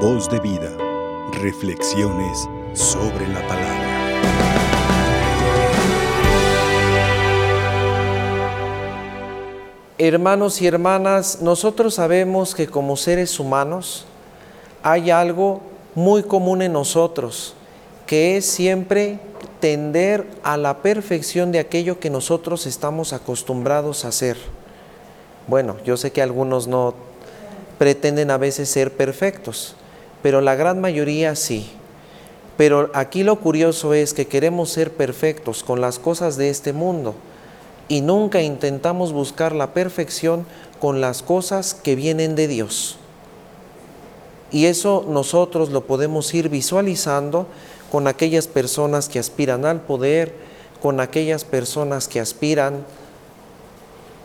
[0.00, 0.70] Voz de vida.
[1.40, 3.86] Reflexiones sobre la palabra.
[9.96, 14.04] Hermanos y hermanas, nosotros sabemos que como seres humanos
[14.82, 15.62] hay algo
[15.94, 17.54] muy común en nosotros,
[18.06, 19.18] que es siempre
[19.60, 24.36] tender a la perfección de aquello que nosotros estamos acostumbrados a hacer.
[25.46, 26.92] Bueno, yo sé que algunos no
[27.78, 29.74] pretenden a veces ser perfectos,
[30.26, 31.70] pero la gran mayoría sí.
[32.56, 37.14] Pero aquí lo curioso es que queremos ser perfectos con las cosas de este mundo
[37.86, 40.44] y nunca intentamos buscar la perfección
[40.80, 42.98] con las cosas que vienen de Dios.
[44.50, 47.46] Y eso nosotros lo podemos ir visualizando
[47.92, 50.34] con aquellas personas que aspiran al poder,
[50.82, 52.84] con aquellas personas que aspiran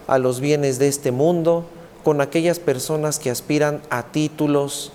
[0.08, 1.66] a los bienes de este mundo,
[2.04, 4.94] con aquellas personas que aspiran a títulos,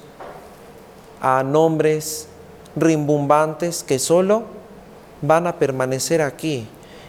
[1.21, 2.29] a nombres
[2.77, 4.45] rimbombantes que solo
[5.23, 6.67] van a permanecer aquí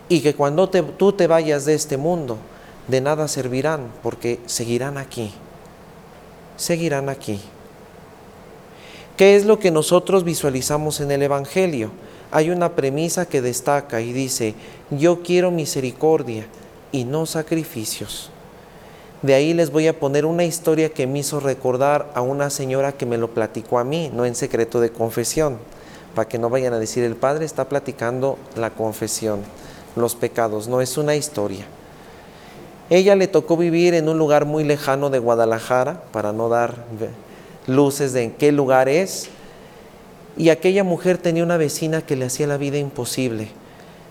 [0.09, 2.37] y que cuando tú te vayas de este mundo,
[2.87, 5.33] de nada servirán porque seguirán aquí,
[6.55, 7.41] seguirán aquí.
[9.17, 11.91] ¿Qué es lo que nosotros visualizamos en el Evangelio?
[12.31, 14.53] Hay una premisa que destaca y dice,
[14.91, 16.45] yo quiero misericordia
[16.91, 18.29] y no sacrificios.
[19.23, 22.91] De ahí les voy a poner una historia que me hizo recordar a una señora
[22.91, 25.57] que me lo platicó a mí, no en secreto de confesión,
[26.13, 29.39] para que no vayan a decir el padre está platicando la confesión,
[29.95, 31.65] los pecados, no es una historia.
[32.91, 36.85] Ella le tocó vivir en un lugar muy lejano de Guadalajara, para no dar
[37.65, 39.29] luces de en qué lugar es,
[40.37, 43.47] y aquella mujer tenía una vecina que le hacía la vida imposible.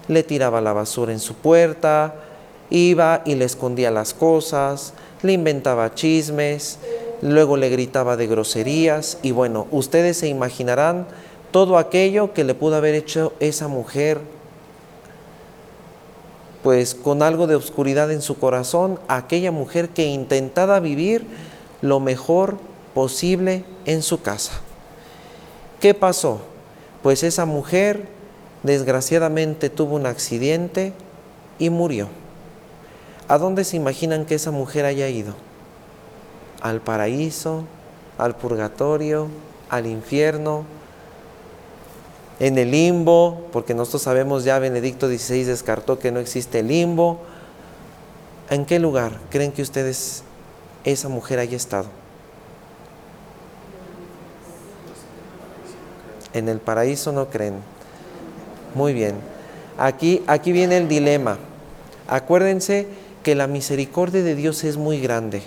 [0.09, 2.26] Le tiraba la basura en su puerta,
[2.71, 6.79] Iba y le escondía las cosas, le inventaba chismes,
[7.23, 11.07] luego le gritaba de groserías y bueno, ustedes se imaginarán
[11.51, 14.21] todo aquello que le pudo haber hecho esa mujer,
[16.63, 21.27] pues con algo de oscuridad en su corazón, aquella mujer que intentaba vivir
[21.81, 22.59] lo mejor
[22.95, 24.53] posible en su casa.
[25.81, 26.41] ¿Qué pasó?
[27.03, 28.09] Pues esa mujer
[28.63, 30.93] desgraciadamente tuvo un accidente
[31.59, 32.09] y murió.
[33.29, 35.35] ¿A dónde se imaginan que esa mujer haya ido?
[36.61, 37.65] ¿Al paraíso?
[38.19, 39.29] ¿Al purgatorio?
[39.69, 40.65] ¿Al infierno?
[42.39, 43.49] ¿En el limbo?
[43.53, 47.19] Porque nosotros sabemos ya Benedicto XVI descartó que no existe el limbo.
[48.49, 50.23] ¿En qué lugar creen que ustedes
[50.85, 51.87] esa mujer haya estado?
[56.33, 57.55] En el paraíso no creen.
[58.75, 59.17] Muy bien.
[59.79, 61.39] Aquí, aquí viene el dilema.
[62.07, 62.87] Acuérdense
[63.27, 65.43] que la misericordia de Dios es muy grande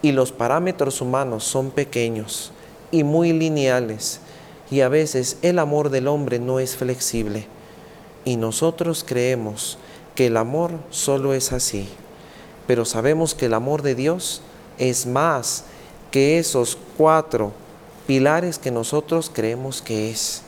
[0.00, 2.52] y los parámetros humanos son pequeños
[2.92, 4.20] y muy lineales
[4.70, 7.48] y a veces el amor del hombre no es flexible
[8.24, 9.76] y nosotros creemos
[10.14, 11.88] que el amor solo es así,
[12.68, 14.40] pero sabemos que el amor de Dios
[14.78, 15.64] es más
[16.12, 17.50] que esos cuatro
[18.06, 20.42] pilares que nosotros creemos que es.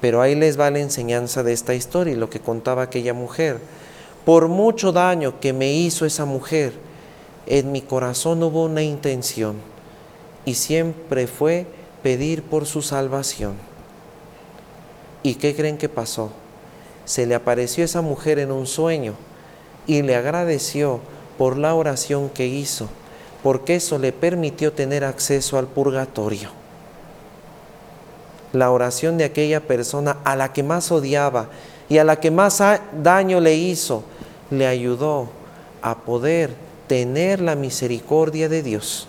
[0.00, 3.58] Pero ahí les va la enseñanza de esta historia y lo que contaba aquella mujer
[4.24, 6.72] por mucho daño que me hizo esa mujer,
[7.46, 9.56] en mi corazón hubo una intención
[10.44, 11.66] y siempre fue
[12.02, 13.54] pedir por su salvación.
[15.22, 16.30] ¿Y qué creen que pasó?
[17.04, 19.14] Se le apareció esa mujer en un sueño
[19.86, 21.00] y le agradeció
[21.36, 22.88] por la oración que hizo,
[23.42, 26.50] porque eso le permitió tener acceso al purgatorio.
[28.52, 31.48] La oración de aquella persona a la que más odiaba
[31.92, 32.62] y a la que más
[33.02, 34.02] daño le hizo,
[34.50, 35.28] le ayudó
[35.82, 36.54] a poder
[36.86, 39.08] tener la misericordia de Dios.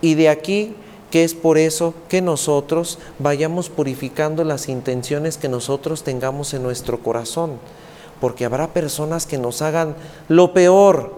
[0.00, 0.74] Y de aquí
[1.12, 7.04] que es por eso que nosotros vayamos purificando las intenciones que nosotros tengamos en nuestro
[7.04, 7.52] corazón,
[8.20, 9.94] porque habrá personas que nos hagan
[10.26, 11.14] lo peor,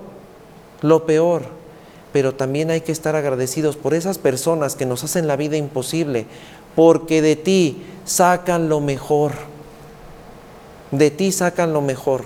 [0.82, 1.44] lo peor,
[2.12, 6.26] pero también hay que estar agradecidos por esas personas que nos hacen la vida imposible,
[6.76, 9.32] porque de ti sacan lo mejor,
[10.92, 12.24] de ti sacan lo mejor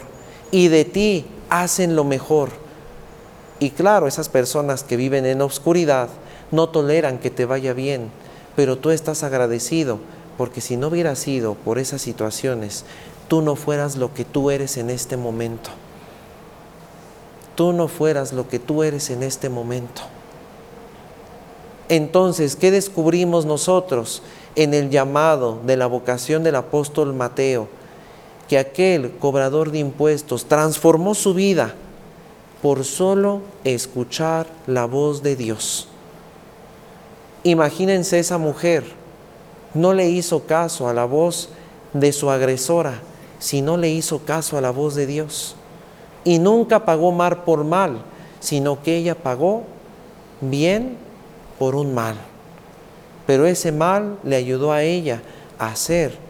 [0.50, 2.50] y de ti hacen lo mejor.
[3.58, 6.08] Y claro, esas personas que viven en oscuridad
[6.50, 8.10] no toleran que te vaya bien,
[8.54, 9.98] pero tú estás agradecido
[10.36, 12.84] porque si no hubiera sido por esas situaciones,
[13.28, 15.70] tú no fueras lo que tú eres en este momento.
[17.54, 20.02] Tú no fueras lo que tú eres en este momento.
[21.88, 24.22] Entonces, ¿qué descubrimos nosotros
[24.56, 27.68] en el llamado de la vocación del apóstol Mateo?
[28.48, 31.75] Que aquel cobrador de impuestos transformó su vida
[32.62, 35.88] por solo escuchar la voz de Dios.
[37.43, 38.84] Imagínense esa mujer,
[39.75, 41.48] no le hizo caso a la voz
[41.93, 43.00] de su agresora,
[43.38, 45.54] sino le hizo caso a la voz de Dios.
[46.25, 47.99] Y nunca pagó mal por mal,
[48.40, 49.64] sino que ella pagó
[50.40, 50.96] bien
[51.58, 52.16] por un mal.
[53.26, 55.22] Pero ese mal le ayudó a ella
[55.58, 56.25] a ser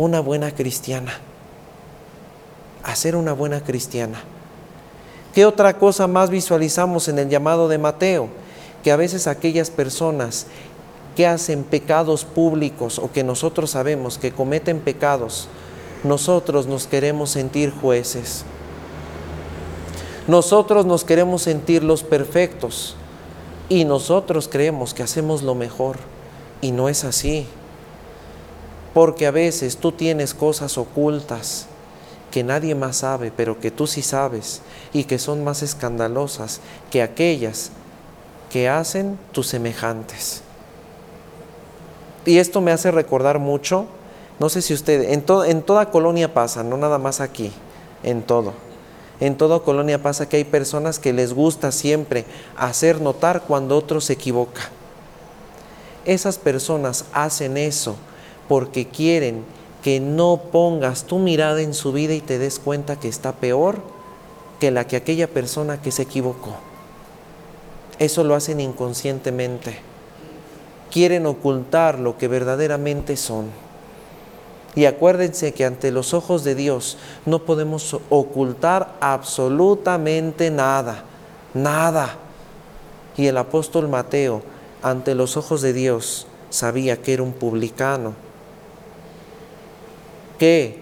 [0.00, 1.12] una buena cristiana.
[2.82, 4.18] A ser una buena cristiana.
[5.34, 8.28] ¿Qué otra cosa más visualizamos en el llamado de Mateo?
[8.82, 10.46] Que a veces aquellas personas
[11.14, 15.48] que hacen pecados públicos o que nosotros sabemos que cometen pecados,
[16.02, 18.46] nosotros nos queremos sentir jueces.
[20.26, 22.96] Nosotros nos queremos sentir los perfectos
[23.68, 25.96] y nosotros creemos que hacemos lo mejor
[26.62, 27.46] y no es así.
[28.94, 31.66] Porque a veces tú tienes cosas ocultas
[32.30, 36.60] que nadie más sabe, pero que tú sí sabes y que son más escandalosas
[36.90, 37.70] que aquellas
[38.50, 40.42] que hacen tus semejantes.
[42.26, 43.86] Y esto me hace recordar mucho,
[44.38, 47.52] no sé si usted, en, en toda colonia pasa, no nada más aquí,
[48.02, 48.52] en todo.
[49.20, 52.24] En toda colonia pasa que hay personas que les gusta siempre
[52.56, 54.62] hacer notar cuando otro se equivoca.
[56.04, 57.96] Esas personas hacen eso
[58.50, 59.44] porque quieren
[59.80, 63.78] que no pongas tu mirada en su vida y te des cuenta que está peor
[64.58, 66.56] que la que aquella persona que se equivocó.
[68.00, 69.78] Eso lo hacen inconscientemente.
[70.90, 73.50] Quieren ocultar lo que verdaderamente son.
[74.74, 81.04] Y acuérdense que ante los ojos de Dios no podemos ocultar absolutamente nada,
[81.54, 82.16] nada.
[83.16, 84.42] Y el apóstol Mateo,
[84.82, 88.28] ante los ojos de Dios, sabía que era un publicano,
[90.40, 90.78] que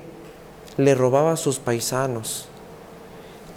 [0.76, 2.46] le robaba a sus paisanos,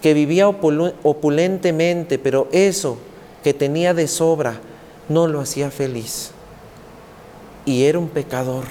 [0.02, 2.98] que vivía opulentemente, pero eso
[3.44, 4.60] que tenía de sobra
[5.10, 6.32] no lo hacía feliz.
[7.66, 8.64] Y era un pecador.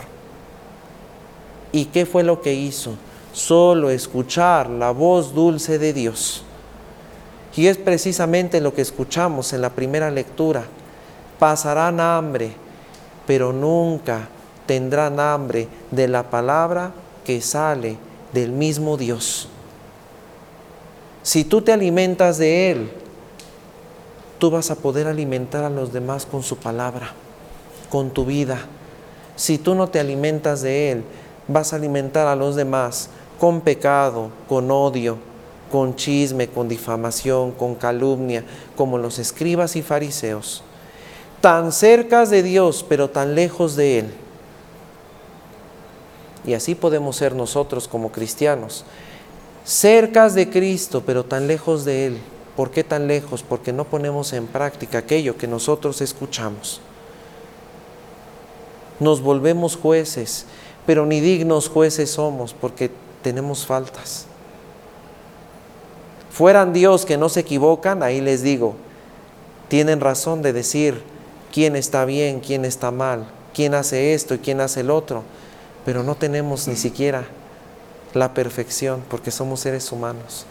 [1.70, 2.94] ¿Y qué fue lo que hizo?
[3.32, 6.42] Solo escuchar la voz dulce de Dios.
[7.54, 10.64] Y es precisamente lo que escuchamos en la primera lectura.
[11.38, 12.50] Pasarán hambre,
[13.24, 14.28] pero nunca
[14.66, 16.92] tendrán hambre de la palabra
[17.24, 17.98] que sale
[18.32, 19.48] del mismo Dios.
[21.22, 22.90] Si tú te alimentas de Él,
[24.38, 27.12] tú vas a poder alimentar a los demás con su palabra,
[27.90, 28.58] con tu vida.
[29.36, 31.04] Si tú no te alimentas de Él,
[31.46, 35.18] vas a alimentar a los demás con pecado, con odio,
[35.70, 38.44] con chisme, con difamación, con calumnia,
[38.76, 40.62] como los escribas y fariseos,
[41.40, 44.10] tan cerca de Dios, pero tan lejos de Él.
[46.44, 48.84] Y así podemos ser nosotros como cristianos,
[49.64, 52.18] cercas de Cristo, pero tan lejos de Él.
[52.56, 53.42] ¿Por qué tan lejos?
[53.42, 56.80] Porque no ponemos en práctica aquello que nosotros escuchamos.
[58.98, 60.46] Nos volvemos jueces,
[60.86, 62.90] pero ni dignos jueces somos porque
[63.22, 64.26] tenemos faltas.
[66.30, 68.74] Fueran Dios que no se equivocan, ahí les digo,
[69.68, 71.02] tienen razón de decir
[71.52, 75.22] quién está bien, quién está mal, quién hace esto y quién hace el otro
[75.84, 77.26] pero no tenemos ni siquiera
[78.14, 80.46] la perfección porque somos seres humanos.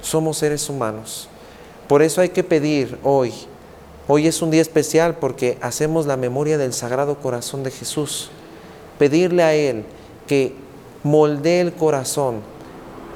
[0.00, 1.28] Somos seres humanos.
[1.88, 3.32] Por eso hay que pedir hoy.
[4.08, 8.30] Hoy es un día especial porque hacemos la memoria del Sagrado Corazón de Jesús.
[8.98, 9.84] Pedirle a Él
[10.26, 10.54] que
[11.02, 12.40] moldee el corazón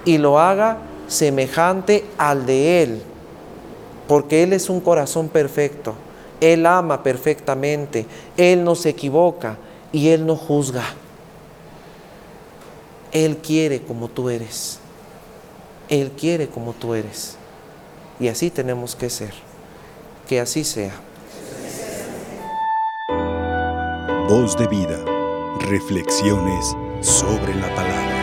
[0.05, 3.03] y lo haga semejante al de Él,
[4.09, 5.95] porque Él es un corazón perfecto.
[6.41, 8.07] Él ama perfectamente,
[8.37, 9.57] Él no se equivoca,
[9.93, 10.85] y Él no juzga.
[13.13, 14.79] Él quiere como tú eres.
[15.89, 17.37] Él quiere como tú eres.
[18.19, 19.33] Y así tenemos que ser.
[20.29, 20.93] Que así sea.
[24.29, 25.05] Voz de vida.
[25.61, 28.16] Reflexiones sobre la palabra.